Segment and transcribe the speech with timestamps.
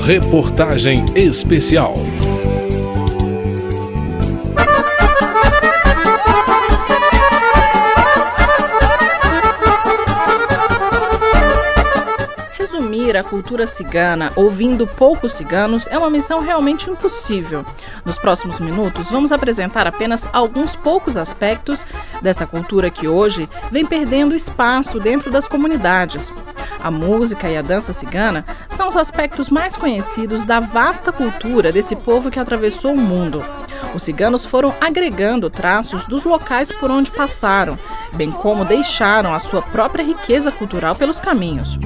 [0.00, 1.94] Reportagem especial.
[12.58, 17.64] Resumir a cultura cigana ouvindo poucos ciganos é uma missão realmente impossível.
[18.04, 21.86] Nos próximos minutos, vamos apresentar apenas alguns poucos aspectos
[22.20, 26.32] dessa cultura que hoje vem perdendo espaço dentro das comunidades.
[26.80, 31.96] A música e a dança cigana são os aspectos mais conhecidos da vasta cultura desse
[31.96, 33.44] povo que atravessou o mundo.
[33.94, 37.78] Os ciganos foram agregando traços dos locais por onde passaram,
[38.14, 41.78] bem como deixaram a sua própria riqueza cultural pelos caminhos.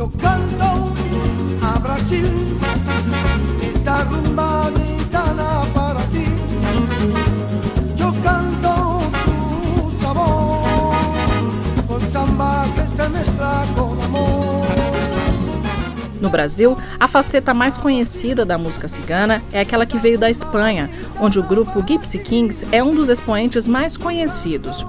[16.20, 20.90] No Brasil, a faceta mais conhecida da música cigana é aquela que veio da Espanha,
[21.20, 24.84] onde o grupo Gypsy Kings é um dos expoentes mais conhecidos.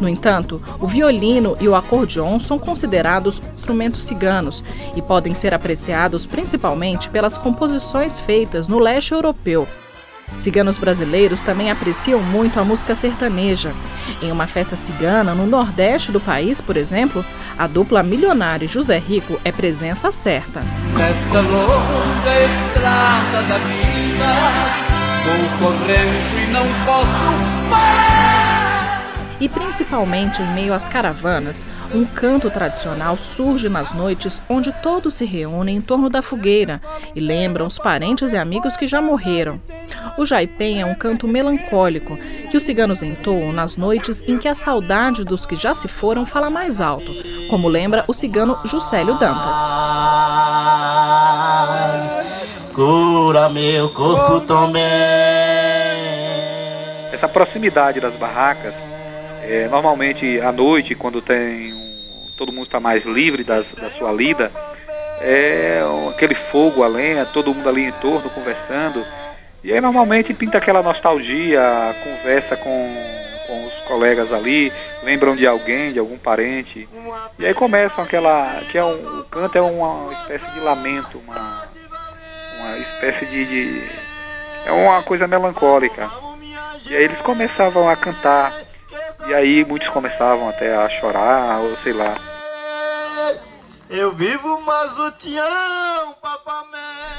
[0.00, 4.64] No entanto, o violino e o acordeon são considerados instrumentos ciganos
[4.96, 9.68] e podem ser apreciados principalmente pelas composições feitas no leste europeu,
[10.36, 13.74] Ciganos brasileiros também apreciam muito a música sertaneja.
[14.20, 17.24] Em uma festa cigana no nordeste do país, por exemplo,
[17.56, 20.60] a dupla Milionário José Rico é presença certa.
[20.94, 24.32] Nessa longa estrada da vida,
[25.24, 28.31] vou correndo e não posso parar.
[29.42, 35.24] E principalmente em meio às caravanas, um canto tradicional surge nas noites onde todos se
[35.24, 36.80] reúnem em torno da fogueira
[37.12, 39.60] e lembram os parentes e amigos que já morreram.
[40.16, 42.16] O jaipem é um canto melancólico
[42.52, 46.24] que os ciganos entoam nas noites em que a saudade dos que já se foram
[46.24, 47.10] fala mais alto,
[47.50, 49.56] como lembra o cigano Juscelio Dantas.
[52.76, 54.82] Cura meu corpo também.
[57.10, 58.91] Essa proximidade das barracas
[59.42, 63.62] é, normalmente à noite, quando tem um, todo mundo está mais livre da
[63.98, 64.50] sua lida,
[65.20, 69.04] é um, aquele fogo, a lenha, todo mundo ali em torno conversando.
[69.62, 71.60] E aí normalmente pinta aquela nostalgia,
[72.02, 72.96] conversa com,
[73.46, 74.72] com os colegas ali,
[75.04, 76.88] lembram de alguém, de algum parente.
[77.38, 78.60] E aí começam aquela.
[78.70, 81.68] que é um, o canto é uma espécie de lamento, uma,
[82.58, 83.90] uma espécie de, de.
[84.66, 86.10] é uma coisa melancólica.
[86.84, 88.71] E aí eles começavam a cantar
[89.26, 92.14] e aí muitos começavam até a chorar, ou sei lá.
[93.88, 96.14] Eu vivo, mas o tião,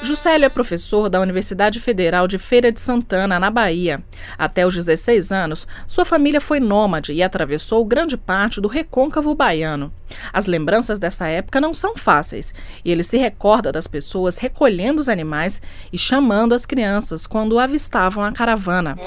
[0.03, 4.03] Juscelio é professor da Universidade Federal de Feira de Santana, na Bahia.
[4.37, 9.93] Até os 16 anos, sua família foi nômade e atravessou grande parte do recôncavo baiano.
[10.33, 12.53] As lembranças dessa época não são fáceis,
[12.83, 15.61] e ele se recorda das pessoas recolhendo os animais
[15.91, 18.97] e chamando as crianças quando avistavam a caravana.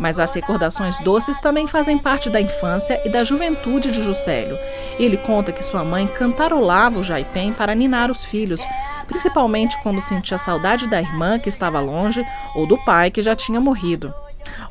[0.00, 4.58] Mas as recordações doces também fazem parte da infância e da juventude de Juscelio.
[4.98, 8.62] Ele conta que sua mãe cantarolava o jaipém para ninar os filhos,
[9.06, 13.60] principalmente quando sentia saudade da irmã que estava longe ou do pai que já tinha
[13.60, 14.14] morrido.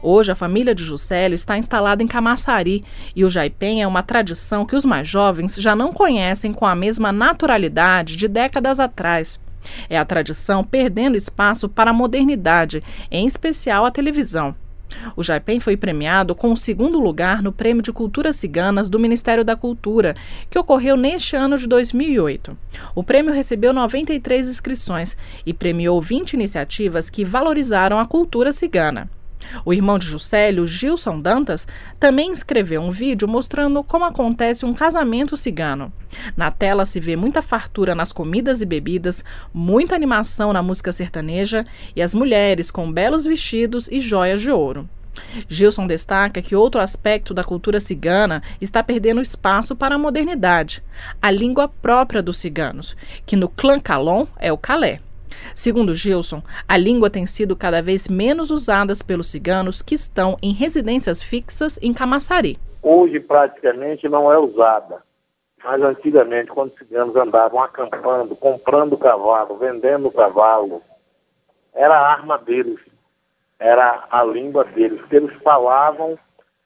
[0.02, 2.84] Hoje, a família de Juscelio está instalada em Camaçari
[3.16, 6.74] e o jaipém é uma tradição que os mais jovens já não conhecem com a
[6.74, 9.40] mesma naturalidade de décadas atrás.
[9.88, 14.56] É a tradição perdendo espaço para a modernidade, em especial a televisão.
[15.16, 19.44] O Jaipem foi premiado com o segundo lugar no Prêmio de Culturas Ciganas do Ministério
[19.44, 20.16] da Cultura,
[20.50, 22.58] que ocorreu neste ano de 2008.
[22.96, 29.10] O prêmio recebeu 93 inscrições e premiou 20 iniciativas que valorizaram a cultura cigana.
[29.66, 31.68] O irmão de Juscelio, Gilson Dantas,
[32.00, 35.92] também escreveu um vídeo mostrando como acontece um casamento cigano.
[36.36, 39.24] Na tela se vê muita fartura nas comidas e bebidas,
[39.54, 44.90] muita animação na música sertaneja e as mulheres com belos vestidos e joias de ouro.
[45.48, 50.84] Gilson destaca que outro aspecto da cultura cigana está perdendo espaço para a modernidade,
[51.22, 55.02] a língua própria dos ciganos, que no clã Calon é o calé.
[55.56, 60.54] Segundo Gilson, a língua tem sido cada vez menos usada pelos ciganos que estão em
[60.54, 62.60] residências fixas em Camaçari.
[62.82, 65.04] Hoje praticamente não é usada.
[65.64, 70.82] Mas antigamente, quando os ciganos andavam acampando, comprando cavalo, vendendo cavalo,
[71.74, 72.80] era a arma deles,
[73.60, 75.02] era a língua deles.
[75.06, 76.18] Que eles falavam,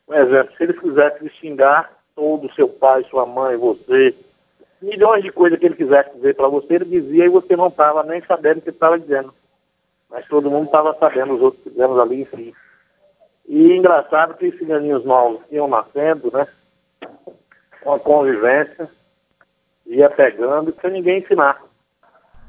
[0.06, 4.16] por exemplo, se eles quisessem xingar todo, seu pai, sua mãe, você,
[4.84, 8.04] milhões de coisas que ele quisesse dizer para você, ele dizia e você não estava
[8.04, 9.34] nem sabendo o que estava dizendo.
[10.10, 12.54] Mas todo mundo estava sabendo, os outros ciganos ali, enfim.
[13.48, 16.48] E engraçado que os ciganinhos novos iam nascendo, né?
[17.82, 18.90] Com a convivência.
[19.86, 21.62] ia pegando sem ninguém ensinar.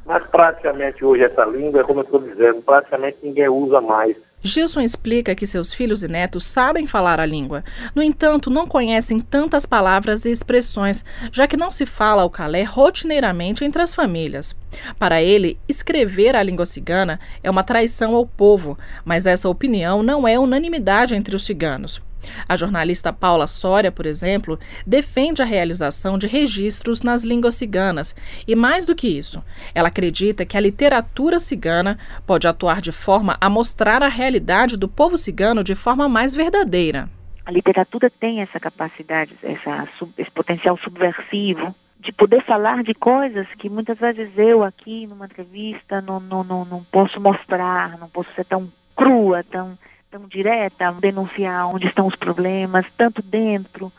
[0.04, 4.16] Mas praticamente hoje essa língua, como eu estou dizendo, praticamente ninguém usa mais.
[4.46, 7.64] Gilson explica que seus filhos e netos sabem falar a língua.
[7.94, 11.02] No entanto, não conhecem tantas palavras e expressões,
[11.32, 14.54] já que não se fala o calé rotineiramente entre as famílias.
[14.98, 20.28] Para ele, escrever a língua cigana é uma traição ao povo, mas essa opinião não
[20.28, 22.02] é unanimidade entre os ciganos.
[22.48, 28.14] A jornalista Paula Soria, por exemplo, defende a realização de registros nas línguas ciganas
[28.46, 29.42] e, mais do que isso,
[29.74, 34.88] ela acredita que a literatura cigana pode atuar de forma a mostrar a realidade do
[34.88, 37.08] povo cigano de forma mais verdadeira.
[37.46, 39.86] A literatura tem essa capacidade, essa,
[40.16, 41.74] esse potencial subversivo
[42.04, 46.64] de poder falar de coisas que muitas vezes eu aqui numa entrevista não, não, não,
[46.64, 49.76] não posso mostrar, não posso ser tão crua, tão
[50.14, 53.92] tão direta, denunciar onde estão os problemas, tanto dentro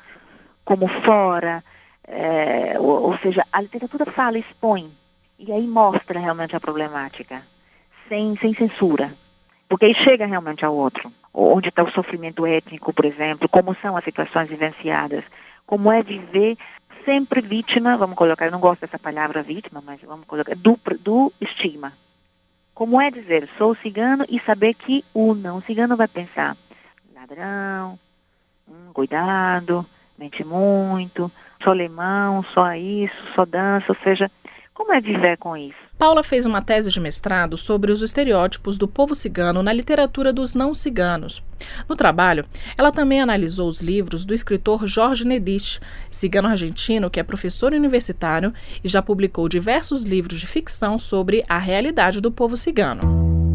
[0.64, 1.62] como fora.
[2.08, 4.90] É, ou, ou, seja, a literatura fala, expõe,
[5.38, 7.42] e aí mostra realmente a problemática,
[8.08, 9.12] sem, sem censura.
[9.68, 11.12] Porque aí chega realmente ao outro.
[11.34, 15.26] Onde está o sofrimento étnico, por exemplo, como são as situações vivenciadas,
[15.68, 16.58] como é viver
[17.04, 21.34] sempre vítima, vamos colocar, eu não gosto dessa palavra vítima, mas vamos colocar, do, do
[21.42, 21.92] estigma.
[22.76, 26.58] Como é dizer, sou cigano e saber que o não cigano vai pensar,
[27.14, 27.98] ladrão,
[28.68, 29.86] hum, cuidado,
[30.18, 31.32] mente muito,
[31.64, 34.30] só lemão, só isso, só dança, ou seja,
[34.74, 35.85] como é viver com isso?
[35.98, 40.54] Paula fez uma tese de mestrado sobre os estereótipos do povo cigano na literatura dos
[40.54, 41.42] não ciganos.
[41.88, 42.46] No trabalho,
[42.78, 45.80] ela também analisou os livros do escritor Jorge Nedich,
[46.12, 48.54] cigano argentino que é professor universitário
[48.84, 53.54] e já publicou diversos livros de ficção sobre a realidade do povo cigano.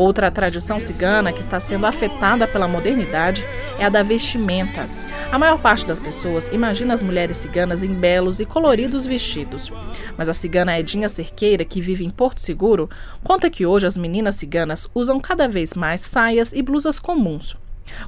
[0.00, 3.44] Outra tradição cigana que está sendo afetada pela modernidade
[3.78, 4.88] é a da vestimenta.
[5.30, 9.70] A maior parte das pessoas imagina as mulheres ciganas em belos e coloridos vestidos.
[10.16, 12.88] Mas a cigana Edinha Cerqueira, que vive em Porto Seguro,
[13.22, 17.54] conta que hoje as meninas ciganas usam cada vez mais saias e blusas comuns.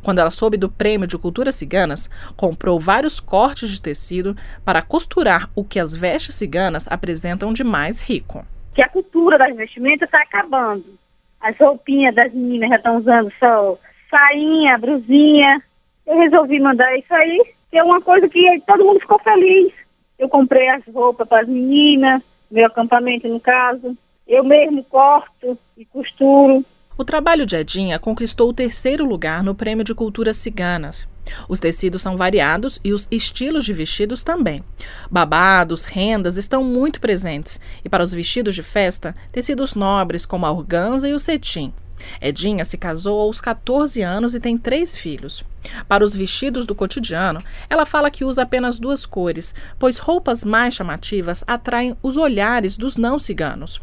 [0.02, 4.34] Quando ela soube do prêmio de culturas ciganas, comprou vários cortes de tecido
[4.64, 8.46] para costurar o que as vestes ciganas apresentam de mais rico.
[8.72, 11.02] Que a cultura das vestimentas está acabando
[11.42, 13.76] as roupinhas das meninas já estão usando só
[14.08, 15.60] sainha, brusinha.
[16.06, 19.72] Eu resolvi mandar isso aí, que é uma coisa que todo mundo ficou feliz.
[20.18, 23.96] Eu comprei as roupas para as meninas, meu acampamento no caso.
[24.26, 26.64] Eu mesmo corto e costuro.
[26.96, 31.08] O trabalho de Edinha conquistou o terceiro lugar no Prêmio de Culturas Ciganas.
[31.48, 34.62] Os tecidos são variados e os estilos de vestidos também.
[35.10, 40.52] Babados, rendas estão muito presentes e para os vestidos de festa, tecidos nobres como a
[40.52, 41.72] organza e o cetim.
[42.20, 45.42] Edinha se casou aos 14 anos e tem três filhos.
[45.88, 47.40] Para os vestidos do cotidiano,
[47.70, 52.96] ela fala que usa apenas duas cores, pois roupas mais chamativas atraem os olhares dos
[52.98, 53.80] não ciganos.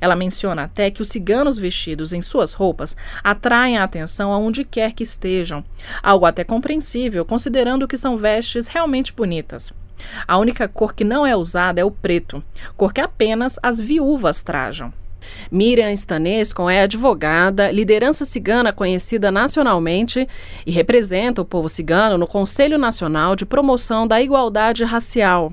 [0.00, 4.92] Ela menciona até que os ciganos vestidos em suas roupas atraem a atenção aonde quer
[4.92, 5.64] que estejam,
[6.02, 9.72] algo até compreensível considerando que são vestes realmente bonitas.
[10.26, 12.42] A única cor que não é usada é o preto,
[12.76, 14.92] cor que apenas as viúvas trajam.
[15.50, 20.26] Miriam Stanescon é advogada, liderança cigana conhecida nacionalmente
[20.64, 25.52] e representa o povo cigano no Conselho Nacional de Promoção da Igualdade Racial.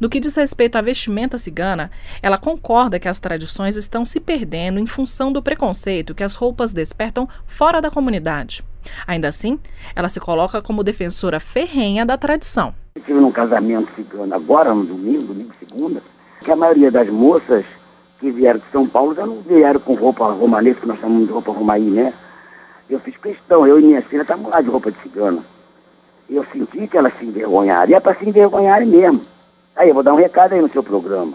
[0.00, 1.90] No que diz respeito à vestimenta cigana,
[2.22, 6.72] ela concorda que as tradições estão se perdendo em função do preconceito que as roupas
[6.72, 8.64] despertam fora da comunidade.
[9.06, 9.58] Ainda assim,
[9.94, 12.74] ela se coloca como defensora ferrenha da tradição.
[12.94, 16.02] Eu estive num casamento cigano agora, no domingo, domingo segunda,
[16.42, 17.64] que a maioria das moças
[18.18, 21.32] que vieram de São Paulo já não vieram com roupa romanesca, que nós chamamos de
[21.32, 22.12] roupa romaí, né?
[22.88, 25.42] Eu fiz questão, eu e minha filha estávamos lá de roupa de cigana.
[26.28, 29.20] Eu senti que elas se envergonharam, e é para se envergonharem mesmo.
[29.80, 31.32] Aí, eu vou dar um recado aí no seu programa.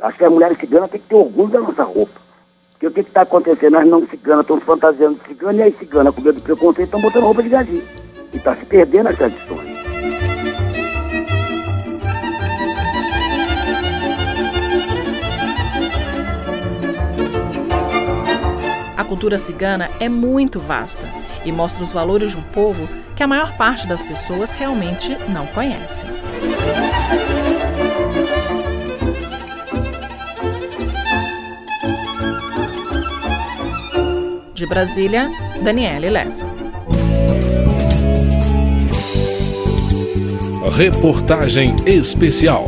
[0.00, 2.20] Acho que a mulher cigana tem que ter orgulho da nossa roupa.
[2.70, 3.72] Porque o que está acontecendo?
[3.72, 7.00] Nós não ciganas estamos fantasiando de cigana e as ciganas, com medo do preconceito, estão
[7.00, 7.82] botando roupa de galinha.
[8.32, 9.74] E está se perdendo as tradições.
[18.96, 21.08] A cultura cigana é muito vasta
[21.44, 25.44] e mostra os valores de um povo que a maior parte das pessoas realmente não
[25.48, 26.06] conhece.
[34.64, 35.30] De Brasília,
[35.62, 36.46] Daniele Lessa.
[40.72, 42.64] Reportagem especial.